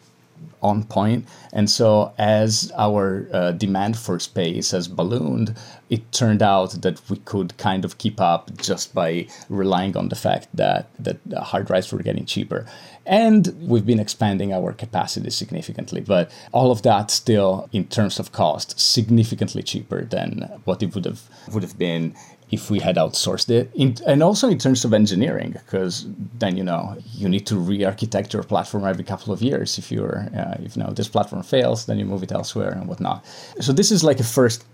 [0.62, 1.26] on point.
[1.52, 5.56] And so, as our uh, demand for space has ballooned,
[5.88, 10.16] it turned out that we could kind of keep up just by relying on the
[10.16, 12.66] fact that that hard drives were getting cheaper.
[13.10, 18.30] And we've been expanding our capacity significantly, but all of that still, in terms of
[18.30, 22.14] cost, significantly cheaper than what it would have would have been
[22.52, 23.68] if we had outsourced it.
[23.74, 26.06] In, and also in terms of engineering because
[26.38, 30.28] then you know you need to re-architect your platform every couple of years if you're
[30.36, 33.26] uh, if you know this platform fails then you move it elsewhere and whatnot.
[33.60, 34.64] So this is like a first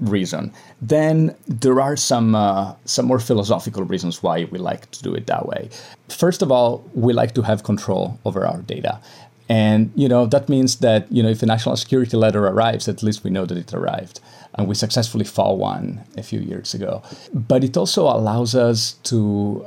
[0.00, 5.14] reason then there are some uh, some more philosophical reasons why we like to do
[5.14, 5.68] it that way
[6.08, 9.00] first of all we like to have control over our data
[9.48, 13.02] and you know that means that you know if a national security letter arrives at
[13.02, 14.20] least we know that it arrived
[14.54, 17.02] and we successfully fought one a few years ago.
[17.32, 19.66] But it also allows us to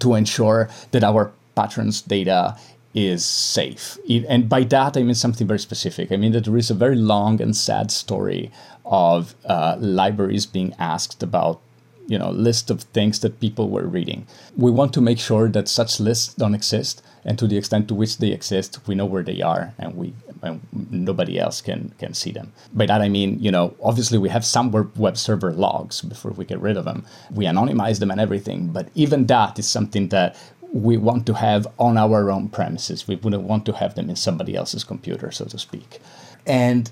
[0.00, 2.56] to ensure that our patrons' data
[2.94, 3.98] is safe.
[4.08, 6.10] It, and by that, I mean something very specific.
[6.10, 8.50] I mean that there is a very long and sad story
[8.84, 11.60] of uh, libraries being asked about
[12.06, 14.26] you know list of things that people were reading.
[14.56, 17.94] We want to make sure that such lists don't exist, and to the extent to
[17.94, 22.14] which they exist, we know where they are, and we and nobody else can can
[22.14, 22.52] see them.
[22.72, 26.44] By that I mean, you know, obviously we have some web server logs before we
[26.44, 27.04] get rid of them.
[27.30, 30.36] We anonymize them and everything, but even that is something that
[30.72, 33.06] we want to have on our own premises.
[33.06, 36.00] We wouldn't want to have them in somebody else's computer, so to speak.
[36.46, 36.90] And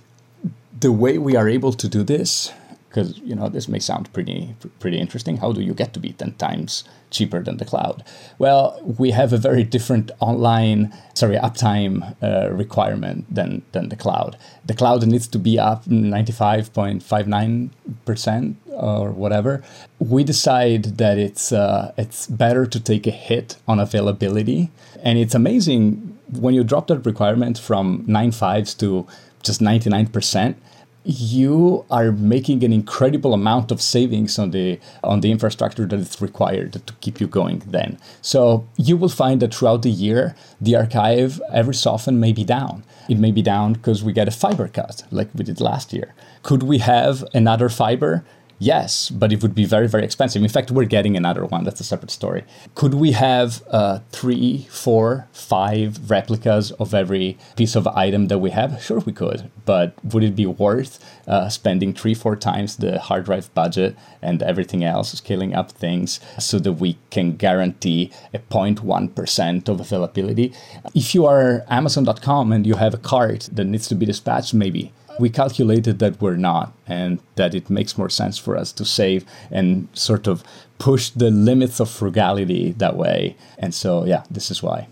[0.78, 2.52] the way we are able to do this
[2.92, 5.38] because you know this may sound pretty pretty interesting.
[5.38, 8.04] How do you get to be ten times cheaper than the cloud?
[8.38, 14.36] Well, we have a very different online, sorry, uptime uh, requirement than than the cloud.
[14.66, 17.70] The cloud needs to be up ninety five point five nine
[18.04, 19.62] percent or whatever.
[19.98, 24.70] We decide that it's uh, it's better to take a hit on availability,
[25.02, 29.06] and it's amazing when you drop that requirement from nine fives to
[29.42, 30.56] just ninety nine percent
[31.04, 36.20] you are making an incredible amount of savings on the on the infrastructure that is
[36.20, 37.98] required to keep you going then.
[38.20, 42.44] So you will find that throughout the year the archive every so often may be
[42.44, 42.84] down.
[43.08, 46.14] It may be down because we get a fiber cut like we did last year.
[46.42, 48.24] Could we have another fiber
[48.62, 50.40] Yes, but it would be very, very expensive.
[50.40, 51.64] In fact, we're getting another one.
[51.64, 52.44] That's a separate story.
[52.76, 58.50] Could we have uh, three, four, five replicas of every piece of item that we
[58.50, 58.80] have?
[58.80, 59.50] Sure, we could.
[59.64, 64.44] But would it be worth uh, spending three, four times the hard drive budget and
[64.44, 70.54] everything else, scaling up things so that we can guarantee a 0.1% of availability?
[70.94, 74.92] If you are Amazon.com and you have a cart that needs to be dispatched, maybe
[75.18, 79.24] we calculated that we're not and that it makes more sense for us to save
[79.50, 80.42] and sort of
[80.78, 83.36] push the limits of frugality that way.
[83.58, 84.88] And so, yeah, this is why.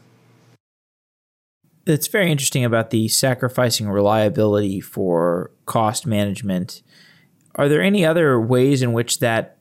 [1.86, 6.82] It's very interesting about the sacrificing reliability for cost management.
[7.56, 9.56] Are there any other ways in which that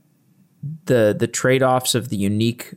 [0.86, 2.74] the the trade-offs of the unique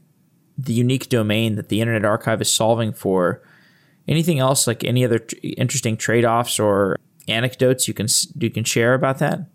[0.56, 3.42] the unique domain that the Internet Archive is solving for
[4.06, 6.96] anything else like any other interesting trade-offs or
[7.28, 9.48] anecdotes you can you can share about that?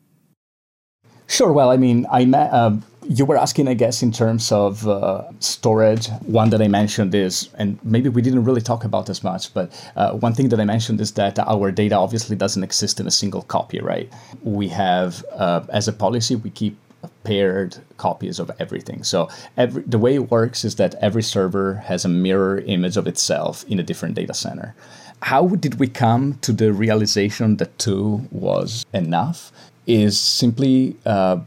[1.28, 1.52] Sure.
[1.52, 2.78] Well, I mean, I met, uh,
[3.10, 6.08] you were asking, I guess, in terms of uh, storage.
[6.26, 9.72] One that I mentioned is, and maybe we didn't really talk about as much, but
[9.98, 13.12] uh, one thing that I mentioned is that our data obviously doesn't exist in a
[13.12, 14.12] single copy, right?
[14.42, 16.78] We have, uh, as a policy, we keep
[17.24, 19.04] paired copies of everything.
[19.04, 23.06] So every, the way it works is that every server has a mirror image of
[23.06, 24.76] itself in a different data center
[25.22, 29.52] how did we come to the realization that two was enough?
[29.86, 31.40] Is simply uh,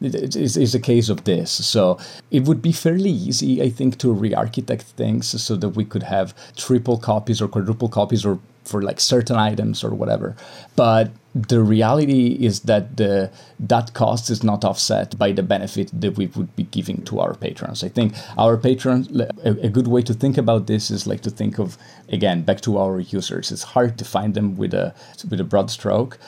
[0.00, 1.50] is, is a case of this.
[1.50, 1.98] So
[2.30, 6.34] it would be fairly easy, I think, to re-architect things so that we could have
[6.56, 10.36] triple copies or quadruple copies or for like certain items or whatever.
[10.74, 16.16] But the reality is that the that cost is not offset by the benefit that
[16.16, 17.84] we would be giving to our patrons.
[17.84, 19.08] I think our patrons
[19.44, 21.76] a, a good way to think about this is like to think of
[22.08, 23.52] again back to our users.
[23.52, 24.94] It's hard to find them with a
[25.28, 26.18] with a broad stroke,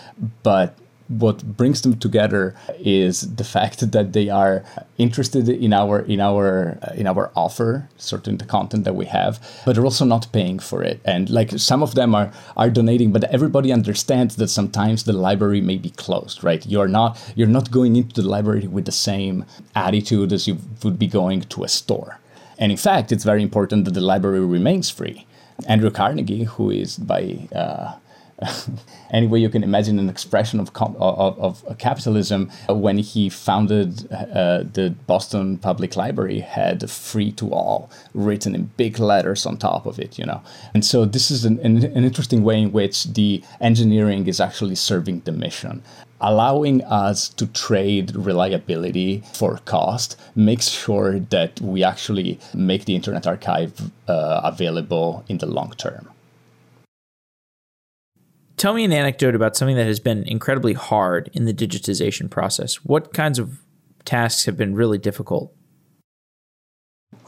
[0.43, 0.77] but
[1.09, 4.63] what brings them together is the fact that they are
[4.99, 9.41] interested in our in our uh, in our offer certain the content that we have
[9.65, 11.01] but they're also not paying for it.
[11.05, 15.61] And like some of them are are donating but everybody understands that sometimes the library
[15.61, 16.65] may be closed right?
[16.67, 20.99] You're not you're not going into the library with the same attitude as you would
[20.99, 22.19] be going to a store.
[22.59, 25.27] And in fact, it's very important that the library remains free.
[25.67, 27.95] Andrew Carnegie, who is by uh,
[29.11, 34.63] any way you can imagine an expression of, of, of capitalism when he founded uh,
[34.73, 39.99] the Boston Public Library had free to all written in big letters on top of
[39.99, 40.41] it, you know.
[40.75, 44.77] And so this is an, an, an interesting way in which the engineering is actually
[44.77, 45.83] serving the mission
[46.21, 53.27] allowing us to trade reliability for cost makes sure that we actually make the Internet
[53.27, 56.09] Archive uh, available in the long term.
[58.59, 62.75] Tell me an anecdote about something that has been incredibly hard in the digitization process.
[62.85, 63.61] What kinds of
[64.05, 65.55] tasks have been really difficult?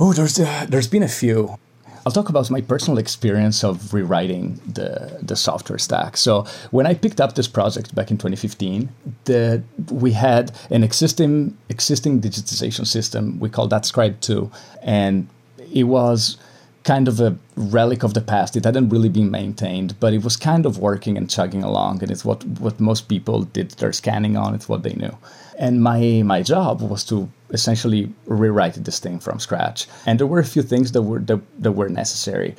[0.01, 1.57] Oh, there's uh, there's been a few.
[2.05, 6.16] I'll talk about my personal experience of rewriting the, the software stack.
[6.16, 8.89] So when I picked up this project back in 2015,
[9.26, 13.39] the, we had an existing existing digitization system.
[13.39, 14.51] We called that Scribe 2,
[14.83, 15.28] and
[15.72, 16.39] it was
[16.85, 18.57] kind of a relic of the past.
[18.57, 22.11] It hadn't really been maintained, but it was kind of working and chugging along, and
[22.11, 24.55] it's what what most people did their scanning on.
[24.55, 25.16] It's what they knew.
[25.59, 29.87] And my my job was to essentially rewrite this thing from scratch.
[30.07, 32.55] And there were a few things that were that, that were necessary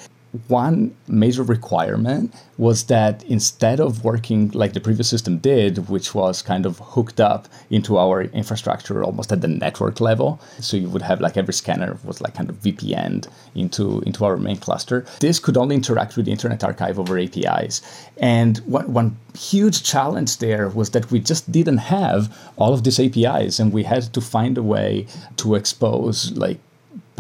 [0.48, 6.42] one major requirement was that instead of working like the previous system did, which was
[6.42, 11.02] kind of hooked up into our infrastructure almost at the network level, so you would
[11.02, 15.06] have like every scanner was like kind of VPN into into our main cluster.
[15.20, 17.82] This could only interact with the Internet Archive over APIs,
[18.18, 23.00] and one, one huge challenge there was that we just didn't have all of these
[23.00, 25.08] APIs, and we had to find a way
[25.38, 26.60] to expose like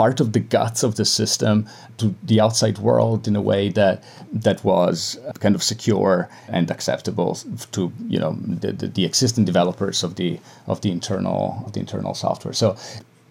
[0.02, 1.56] part of the guts of the system
[2.00, 3.96] to the outside world in a way that
[4.46, 4.96] that was
[5.44, 6.28] kind of secure
[6.58, 7.32] and acceptable
[7.76, 7.82] to
[8.14, 8.32] you know
[8.62, 12.56] the, the, the existing developers of the of the internal of the internal software.
[12.64, 12.68] So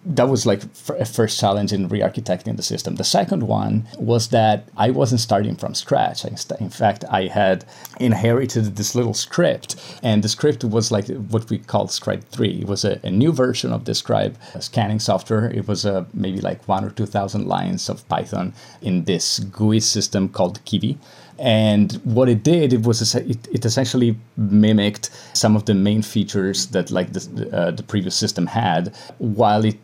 [0.03, 0.63] that was like
[0.97, 2.95] a first challenge in re-architecting the system.
[2.95, 6.25] The second one was that I wasn't starting from scratch.
[6.25, 7.65] In fact, I had
[7.99, 12.61] inherited this little script, and the script was like what we called Scribe 3.
[12.61, 15.51] It was a, a new version of the Scribe scanning software.
[15.51, 20.29] It was a, maybe like one or 2,000 lines of Python in this GUI system
[20.29, 20.97] called Kivy.
[21.41, 26.67] And what it did, it was it, it essentially mimicked some of the main features
[26.67, 29.75] that like the, uh, the previous system had, while it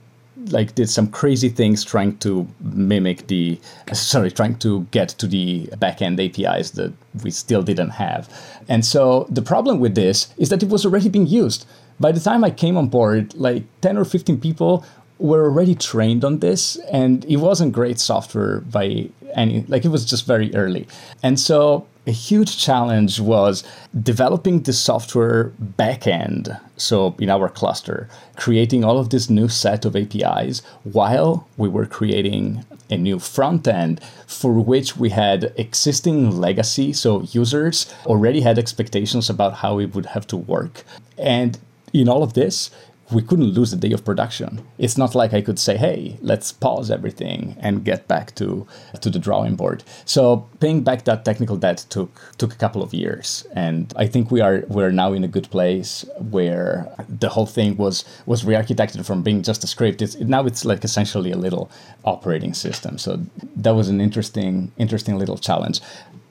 [0.52, 3.60] like did some crazy things trying to mimic the
[3.92, 6.94] sorry trying to get to the backend apis that
[7.24, 8.30] we still didn't have.
[8.70, 11.66] And so the problem with this is that it was already being used.
[12.00, 14.86] By the time i came on board like 10 or 15 people
[15.20, 20.06] were already trained on this and it wasn't great software by any like it was
[20.06, 20.88] just very early.
[21.24, 23.64] And so a huge challenge was
[24.02, 28.08] developing the software backend so in our cluster
[28.38, 33.68] creating all of this new set of apis while we were creating a new front
[33.68, 39.94] end for which we had existing legacy so users already had expectations about how it
[39.94, 40.84] would have to work.
[41.18, 41.58] And
[41.94, 42.70] in all of this
[43.10, 44.62] we couldn't lose a day of production.
[44.78, 48.68] It's not like I could say, "Hey, let's pause everything and get back to
[49.02, 52.94] to the drawing board." So paying back that technical debt took took a couple of
[52.94, 57.46] years, and I think we are we're now in a good place where the whole
[57.46, 60.02] thing was was re-architected from being just a script.
[60.02, 61.70] It's now it's like essentially a little
[62.04, 62.98] operating system.
[62.98, 63.20] So
[63.56, 65.82] that was an interesting interesting little challenge.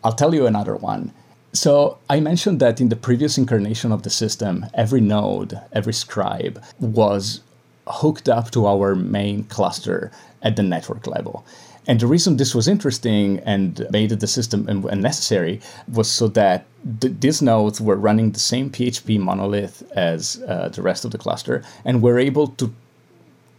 [0.05, 1.12] I'll tell you another one
[1.57, 6.63] so I mentioned that in the previous incarnation of the system, every node, every scribe
[6.81, 7.41] was
[7.87, 10.11] hooked up to our main cluster
[10.43, 11.45] at the network level.
[11.89, 14.65] And the reason this was interesting and made the system
[15.01, 15.61] necessary
[15.93, 16.67] was so that
[17.01, 21.19] th- these nodes were running the same PHP monolith as uh, the rest of the
[21.19, 22.75] cluster and were able to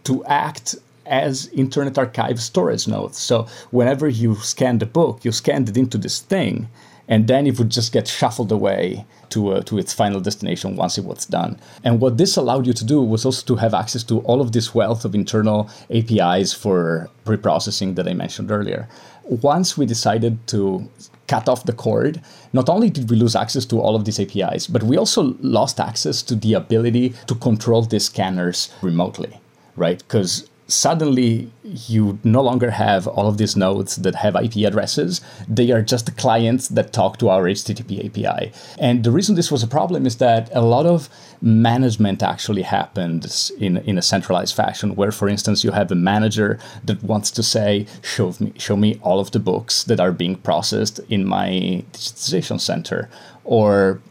[0.04, 0.76] to act
[1.06, 3.18] as Internet Archive storage nodes.
[3.18, 6.68] So whenever you scanned a book, you scanned it into this thing
[7.08, 10.98] and then it would just get shuffled away to, uh, to its final destination once
[10.98, 11.60] it was done.
[11.84, 14.52] And what this allowed you to do was also to have access to all of
[14.52, 18.88] this wealth of internal APIs for preprocessing that I mentioned earlier.
[19.24, 20.90] Once we decided to
[21.28, 22.22] cut off the cord,
[22.54, 25.80] not only did we lose access to all of these APIs, but we also lost
[25.80, 29.40] access to the ability to control these scanners remotely,
[29.76, 30.00] right?
[30.00, 35.22] Because suddenly you no longer have all of these nodes that have IP addresses.
[35.48, 38.52] They are just the clients that talk to our HTTP API.
[38.78, 41.10] And the reason this was a problem is that a lot of
[41.42, 46.60] management actually happens in, in a centralized fashion, where, for instance, you have a manager
[46.84, 50.36] that wants to say, show me, show me all of the books that are being
[50.36, 53.10] processed in my digitization center.
[53.46, 54.02] Or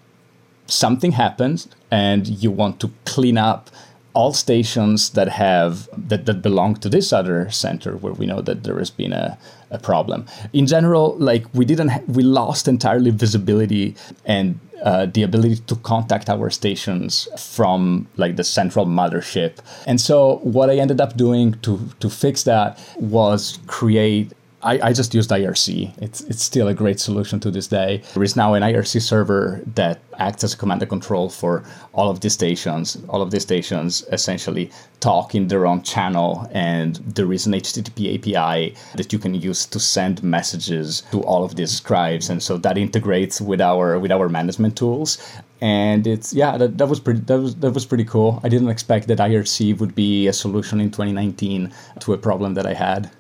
[0.67, 3.71] something happens and you want to clean up
[4.17, 8.65] all stations that have that, that belong to this other center where we know that
[8.65, 9.39] there has been a,
[9.71, 10.25] a problem.
[10.55, 13.95] In general, like we didn't ha- we lost entirely visibility
[14.25, 19.59] and uh, the ability to contact our stations from like the central mothership.
[19.87, 24.33] And so what I ended up doing to to fix that was create
[24.67, 26.03] I, I, just used IRC.
[26.03, 28.03] It's it's still a great solution to this day.
[28.15, 31.63] There is now an IRC server that acts as a command and control for
[31.93, 32.99] all of these stations.
[33.09, 38.17] All of these stations essentially talk in their own channel, and there is an HTTP
[38.17, 42.57] API that you can use to send messages to all of these scribes, and so
[42.59, 45.19] that integrates with our with our management tools.
[45.61, 48.41] And it's yeah, that, that was pretty that was that was pretty cool.
[48.43, 52.67] I didn't expect that IRC would be a solution in 2019 to a problem that
[52.67, 53.11] I had.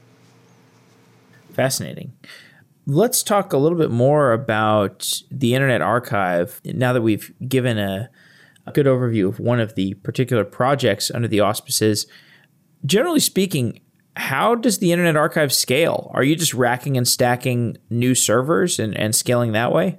[1.56, 2.12] Fascinating.
[2.84, 8.10] Let's talk a little bit more about the Internet Archive now that we've given a,
[8.66, 12.06] a good overview of one of the particular projects under the auspices.
[12.84, 13.80] Generally speaking,
[14.16, 16.10] how does the Internet Archive scale?
[16.12, 19.98] Are you just racking and stacking new servers and, and scaling that way?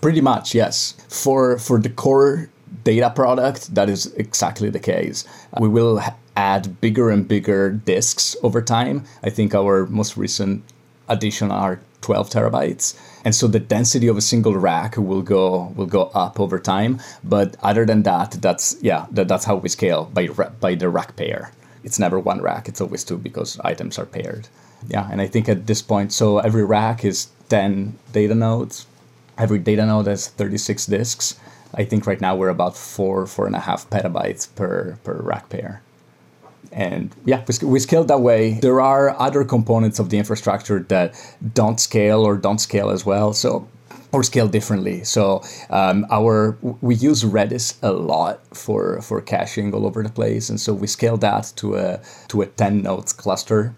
[0.00, 0.94] Pretty much, yes.
[1.08, 2.48] For for the core
[2.84, 5.24] data product, that is exactly the case.
[5.58, 6.00] We will
[6.36, 9.02] add bigger and bigger disks over time.
[9.24, 10.62] I think our most recent
[11.08, 12.94] addition are 12 terabytes.
[13.24, 17.00] And so the density of a single rack will go will go up over time.
[17.24, 20.28] But other than that that's yeah that, that's how we scale by
[20.60, 21.50] by the rack pair.
[21.82, 22.68] It's never one rack.
[22.68, 24.48] It's always two because items are paired.
[24.88, 28.86] Yeah and i think at this point so every rack is 10 data nodes.
[29.38, 31.38] Every data node has 36 disks.
[31.74, 35.48] I think right now we're about four four and a half petabytes per per rack
[35.48, 35.82] pair
[36.72, 38.54] and yeah, we, we scale that way.
[38.60, 41.14] There are other components of the infrastructure that
[41.54, 43.32] don't scale or don't scale as well.
[43.32, 43.68] So
[44.12, 45.04] or scale differently.
[45.04, 50.48] So um, our we use Redis a lot for for caching all over the place,
[50.48, 53.74] and so we scale that to a to a ten nodes cluster.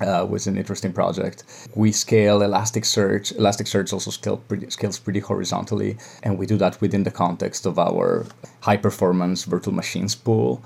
[0.00, 1.44] Uh, was an interesting project.
[1.76, 3.32] We scale Elasticsearch.
[3.36, 7.78] Elasticsearch also scale pretty, scales pretty horizontally, and we do that within the context of
[7.78, 8.26] our
[8.60, 10.64] high performance virtual machines pool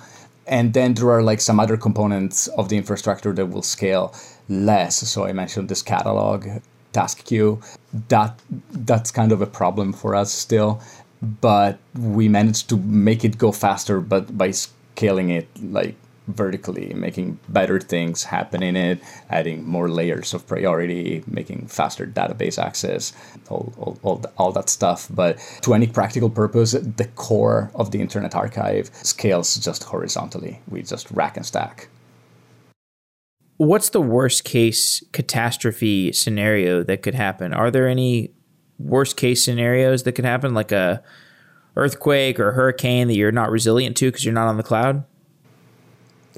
[0.48, 4.14] and then there are like some other components of the infrastructure that will scale
[4.48, 4.96] less.
[4.96, 6.46] So i mentioned this catalog
[6.92, 7.60] task queue.
[8.08, 8.38] That
[8.72, 10.80] that's kind of a problem for us still
[11.22, 15.96] but we managed to make it go faster but by scaling it like
[16.28, 19.00] vertically, making better things happen in it,
[19.30, 23.12] adding more layers of priority, making faster database access,
[23.48, 25.08] all, all, all, all, that stuff.
[25.10, 30.60] But to any practical purpose, the core of the Internet Archive scales just horizontally.
[30.68, 31.88] We just rack and stack.
[33.56, 37.52] What's the worst case catastrophe scenario that could happen?
[37.52, 38.32] Are there any
[38.78, 41.02] worst case scenarios that could happen, like a
[41.74, 45.04] earthquake or hurricane that you're not resilient to because you're not on the cloud?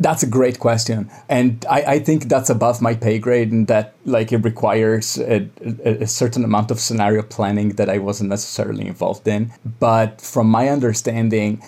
[0.01, 3.93] That's a great question, and I, I, think that's above my pay grade, and that
[4.07, 5.47] like it requires a,
[5.85, 9.53] a, a, certain amount of scenario planning that I wasn't necessarily involved in.
[9.79, 11.63] But from my understanding,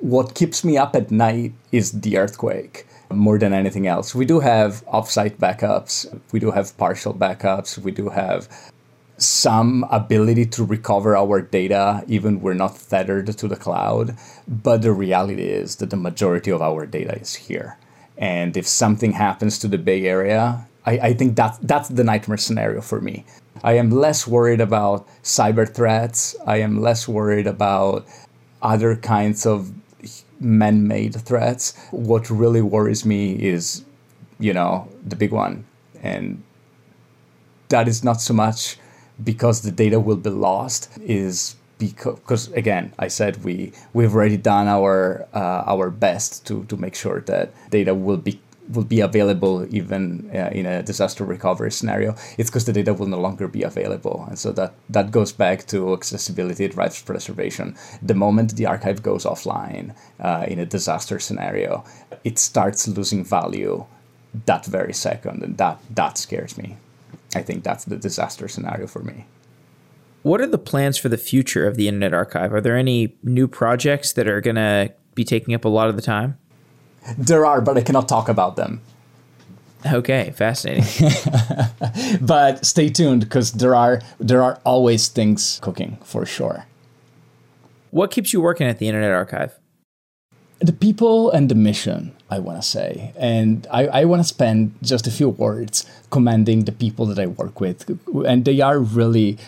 [0.00, 4.14] what keeps me up at night is the earthquake more than anything else.
[4.14, 8.48] We do have offsite backups, we do have partial backups, we do have
[9.18, 14.16] some ability to recover our data even we're not tethered to the cloud
[14.46, 17.76] but the reality is that the majority of our data is here.
[18.16, 22.38] And if something happens to the bay area i, I think that, that's the nightmare
[22.38, 23.24] scenario for me.
[23.62, 26.36] I am less worried about cyber threats.
[26.46, 28.06] I am less worried about
[28.62, 29.72] other kinds of
[30.40, 31.76] man-made threats.
[31.90, 33.84] What really worries me is
[34.38, 35.64] you know the big one.
[36.02, 36.42] And
[37.68, 38.78] that is not so much
[39.22, 44.66] because the data will be lost is because again i said we we've already done
[44.66, 49.66] our uh, our best to to make sure that data will be will be available
[49.74, 52.14] even uh, in a disaster recovery scenario.
[52.36, 54.26] It's because the data will no longer be available.
[54.28, 57.76] And so that that goes back to accessibility drives preservation.
[58.02, 61.82] The moment the archive goes offline uh, in a disaster scenario
[62.24, 63.84] it starts losing value
[64.46, 66.76] that very second and that that scares me
[67.34, 69.26] I think that's the disaster scenario for me.
[70.22, 72.52] What are the plans for the future of the Internet Archive?
[72.52, 75.96] Are there any new projects that are going to be taking up a lot of
[75.96, 76.38] the time?
[77.16, 78.80] There are, but I cannot talk about them.
[79.86, 80.84] Okay, fascinating.
[82.20, 86.66] but stay tuned because there are there are always things cooking for sure.
[87.90, 89.58] What keeps you working at the Internet Archive?
[90.60, 93.12] the people and the mission, I want to say.
[93.16, 97.26] And I, I want to spend just a few words commending the people that I
[97.26, 97.98] work with.
[98.26, 99.38] And they are really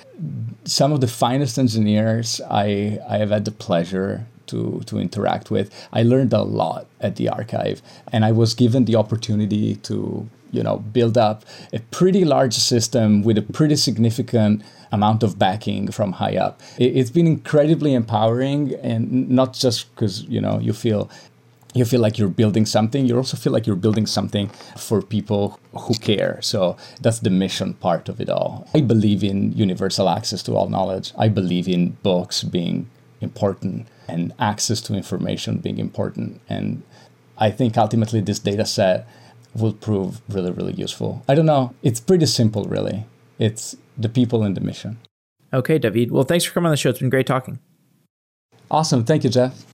[0.64, 5.70] some of the finest engineers I, I have had the pleasure to, to interact with.
[5.93, 7.81] I learned a lot at the archive,
[8.12, 13.22] and I was given the opportunity to you know build up a pretty large system
[13.22, 14.62] with a pretty significant
[14.93, 16.61] amount of backing from high up.
[16.76, 21.09] It's been incredibly empowering, and not just because you know you feel
[21.75, 25.59] you feel like you're building something you also feel like you're building something for people
[25.73, 26.39] who care.
[26.43, 28.68] So that's the mission part of it all.
[28.75, 31.12] I believe in universal access to all knowledge.
[31.18, 32.91] I believe in books being
[33.21, 36.41] important and access to information being important.
[36.49, 36.83] And
[37.39, 39.09] i think ultimately this data set
[39.55, 41.23] will prove really really useful.
[41.29, 41.75] I don't know.
[41.83, 43.07] It's pretty simple really.
[43.39, 44.99] It's the people and the mission.
[45.53, 46.11] Okay david.
[46.11, 46.91] Well thanks for coming on the show.
[46.91, 47.59] It's been great talking.
[48.71, 49.05] Awesome.
[49.05, 49.66] Thank you jeff